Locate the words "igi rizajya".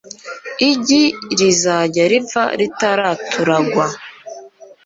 0.71-2.03